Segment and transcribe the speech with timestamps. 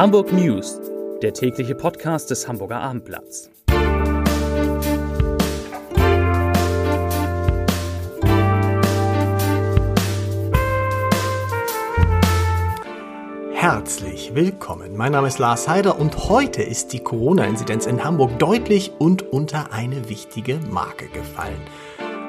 [0.00, 0.80] Hamburg News,
[1.20, 3.50] der tägliche Podcast des Hamburger Abendblatts.
[13.52, 14.96] Herzlich willkommen.
[14.96, 19.70] Mein Name ist Lars Heider und heute ist die Corona-Inzidenz in Hamburg deutlich und unter
[19.74, 21.60] eine wichtige Marke gefallen.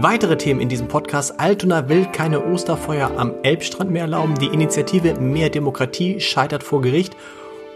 [0.00, 1.38] Weitere Themen in diesem Podcast.
[1.38, 4.34] Altona will keine Osterfeuer am Elbstrand mehr erlauben.
[4.34, 7.14] Die Initiative Mehr Demokratie scheitert vor Gericht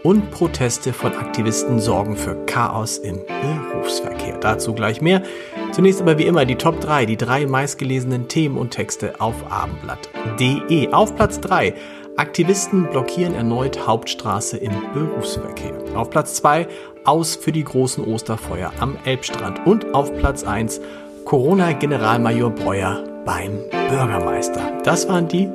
[0.03, 4.37] und Proteste von Aktivisten sorgen für Chaos im Berufsverkehr.
[4.39, 5.23] Dazu gleich mehr.
[5.71, 10.91] Zunächst aber wie immer die Top 3, die drei meistgelesenen Themen und Texte auf abendblatt.de.
[10.93, 11.73] Auf Platz 3
[12.17, 15.73] Aktivisten blockieren erneut Hauptstraße im Berufsverkehr.
[15.95, 16.67] Auf Platz 2
[17.03, 19.67] aus für die großen Osterfeuer am Elbstrand.
[19.67, 20.81] Und auf Platz 1
[21.25, 24.79] Corona-Generalmajor Breuer beim Bürgermeister.
[24.83, 25.47] Das waren die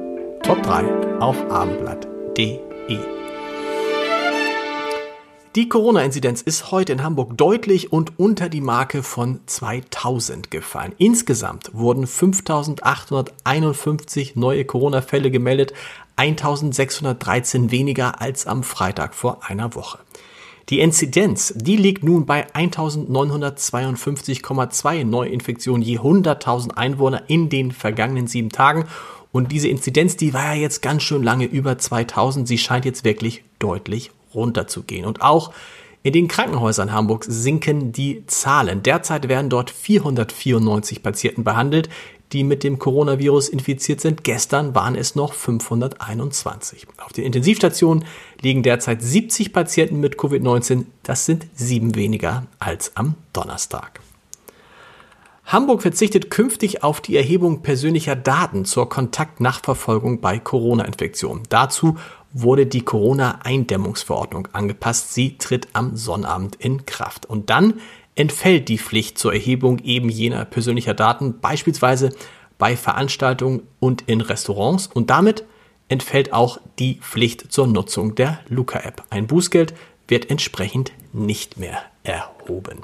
[0.45, 3.22] Top 3 auf abendblatt.de.
[5.55, 10.95] Die Corona-Inzidenz ist heute in Hamburg deutlich und unter die Marke von 2000 gefallen.
[10.97, 15.75] Insgesamt wurden 5851 neue Corona-Fälle gemeldet,
[16.17, 19.99] 1613 weniger als am Freitag vor einer Woche.
[20.71, 28.49] Die Inzidenz, die liegt nun bei 1952,2 Neuinfektionen je 100.000 Einwohner in den vergangenen sieben
[28.49, 28.87] Tagen.
[29.33, 32.49] Und diese Inzidenz, die war ja jetzt ganz schön lange über 2000.
[32.49, 35.05] Sie scheint jetzt wirklich deutlich runterzugehen.
[35.05, 35.53] Und auch
[36.03, 38.83] in den Krankenhäusern Hamburgs sinken die Zahlen.
[38.83, 41.89] Derzeit werden dort 494 Patienten behandelt,
[42.33, 44.25] die mit dem Coronavirus infiziert sind.
[44.25, 46.87] Gestern waren es noch 521.
[47.05, 48.05] Auf den Intensivstationen
[48.41, 50.87] liegen derzeit 70 Patienten mit Covid-19.
[51.03, 54.01] Das sind sieben weniger als am Donnerstag.
[55.45, 61.43] Hamburg verzichtet künftig auf die Erhebung persönlicher Daten zur Kontaktnachverfolgung bei Corona-Infektionen.
[61.49, 61.99] Dazu
[62.33, 65.15] wurde die Corona-Eindämmungsverordnung angepasst.
[65.15, 67.27] Sie tritt am Sonnabend in Kraft.
[67.27, 67.75] Und dann
[68.15, 72.15] entfällt die Pflicht zur Erhebung eben jener persönlicher Daten, beispielsweise
[72.59, 74.87] bei Veranstaltungen und in Restaurants.
[74.87, 75.45] Und damit
[75.89, 79.03] entfällt auch die Pflicht zur Nutzung der Luca-App.
[79.11, 79.75] Ein Bußgeld
[80.09, 82.81] wird entsprechend nicht mehr erhoben.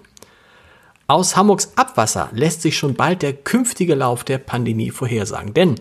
[1.07, 5.77] Aus Hamburgs Abwasser lässt sich schon bald der künftige Lauf der Pandemie vorhersagen, denn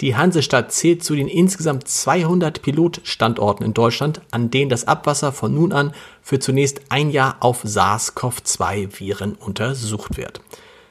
[0.00, 5.54] die Hansestadt zählt zu den insgesamt 200 Pilotstandorten in Deutschland, an denen das Abwasser von
[5.54, 5.92] nun an
[6.22, 10.40] für zunächst ein Jahr auf SARS-CoV-2-Viren untersucht wird.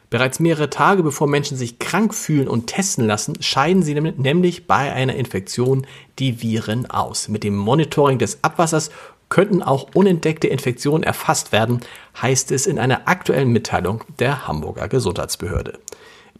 [0.10, 4.92] Bereits mehrere Tage bevor Menschen sich krank fühlen und testen lassen, scheiden sie nämlich bei
[4.92, 5.88] einer Infektion
[6.20, 7.30] die Viren aus.
[7.30, 8.92] Mit dem Monitoring des Abwassers
[9.30, 11.80] könnten auch unentdeckte Infektionen erfasst werden,
[12.22, 15.80] heißt es in einer aktuellen Mitteilung der Hamburger Gesundheitsbehörde.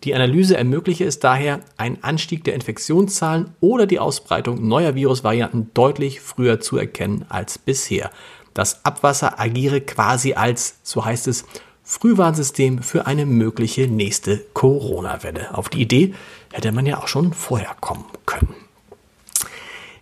[0.04, 6.22] Die Analyse ermögliche es daher, einen Anstieg der Infektionszahlen oder die Ausbreitung neuer Virusvarianten deutlich
[6.22, 8.10] früher zu erkennen als bisher.
[8.54, 11.46] Das Abwasser agiere quasi als, so heißt es,
[11.84, 15.56] Frühwarnsystem für eine mögliche nächste Corona-Welle.
[15.58, 16.14] Auf die Idee
[16.52, 18.56] hätte man ja auch schon vorher kommen können.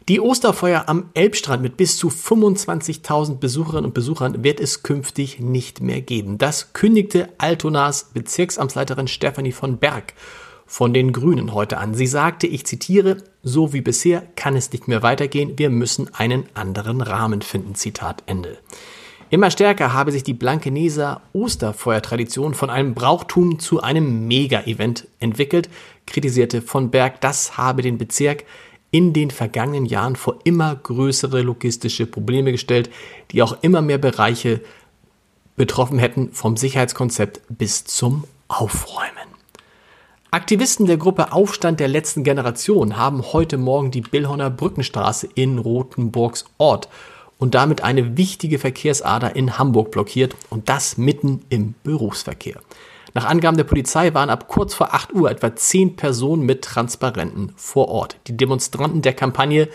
[0.09, 5.81] Die Osterfeuer am Elbstrand mit bis zu 25.000 Besucherinnen und Besuchern wird es künftig nicht
[5.81, 6.39] mehr geben.
[6.39, 10.15] Das kündigte Altonas Bezirksamtsleiterin Stefanie von Berg
[10.65, 11.93] von den Grünen heute an.
[11.93, 16.45] Sie sagte, ich zitiere, so wie bisher kann es nicht mehr weitergehen, wir müssen einen
[16.55, 17.75] anderen Rahmen finden.
[17.75, 18.57] Zitat Ende.
[19.29, 25.69] Immer stärker habe sich die Blankeneser Osterfeuertradition von einem Brauchtum zu einem Mega-Event entwickelt,
[26.07, 28.45] kritisierte von Berg, das habe den Bezirk
[28.91, 32.89] in den vergangenen Jahren vor immer größere logistische Probleme gestellt,
[33.31, 34.61] die auch immer mehr Bereiche
[35.55, 39.29] betroffen hätten, vom Sicherheitskonzept bis zum Aufräumen.
[40.31, 46.45] Aktivisten der Gruppe Aufstand der letzten Generation haben heute Morgen die Billhorner Brückenstraße in Rothenburgs
[46.57, 46.87] Ort
[47.39, 52.59] und damit eine wichtige Verkehrsader in Hamburg blockiert und das mitten im Berufsverkehr.
[53.19, 57.51] Nach Angaben der Polizei waren ab kurz vor 8 Uhr etwa 10 Personen mit Transparenten
[57.57, 58.15] vor Ort.
[58.27, 59.67] Die Demonstranten der Kampagne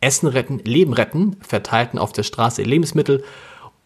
[0.00, 3.24] Essen retten, Leben retten verteilten auf der Straße Lebensmittel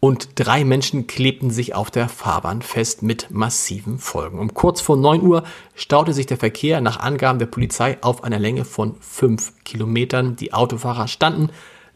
[0.00, 4.38] und drei Menschen klebten sich auf der Fahrbahn fest mit massiven Folgen.
[4.38, 8.38] Um kurz vor 9 Uhr staute sich der Verkehr nach Angaben der Polizei auf einer
[8.38, 10.36] Länge von 5 Kilometern.
[10.36, 11.48] Die Autofahrer standen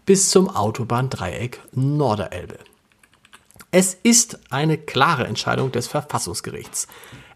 [0.06, 2.56] bis zum Autobahndreieck Norderelbe.
[3.72, 6.88] Es ist eine klare Entscheidung des Verfassungsgerichts.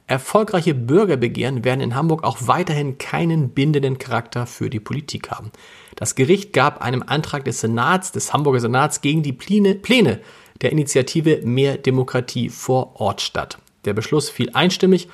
[0.08, 5.52] Erfolgreiche Bürgerbegehren werden in Hamburg auch weiterhin keinen bindenden Charakter für die Politik haben.
[5.94, 10.20] Das Gericht gab einem Antrag des Senats, des Hamburger Senats, gegen die Pläne, Pläne
[10.60, 13.58] der Initiative Mehr Demokratie vor Ort statt.
[13.84, 15.08] Der Beschluss fiel einstimmig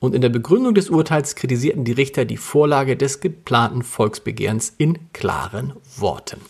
[0.00, 4.98] und in der Begründung des Urteils kritisierten die Richter die Vorlage des geplanten Volksbegehrens in
[5.12, 6.40] klaren Worten.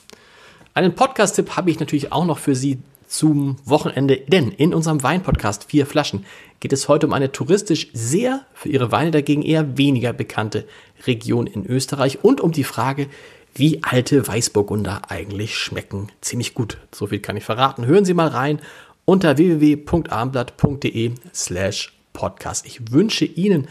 [0.74, 2.78] Einen Podcast-Tipp habe ich natürlich auch noch für Sie
[3.12, 6.24] zum Wochenende, denn in unserem Weinpodcast Vier Flaschen
[6.60, 10.66] geht es heute um eine touristisch sehr, für ihre Weine dagegen eher weniger bekannte
[11.06, 13.08] Region in Österreich und um die Frage,
[13.54, 16.08] wie alte Weißburgunder eigentlich schmecken.
[16.22, 17.84] Ziemlich gut, so viel kann ich verraten.
[17.84, 18.60] Hören Sie mal rein
[19.04, 22.64] unter www.armblatt.de slash podcast.
[22.64, 23.68] Ich wünsche Ihnen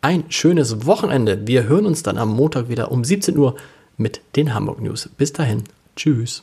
[0.00, 1.46] ein schönes Wochenende.
[1.46, 3.54] Wir hören uns dann am Montag wieder um 17 Uhr
[3.96, 5.08] mit den Hamburg News.
[5.16, 5.62] Bis dahin,
[5.94, 6.42] tschüss.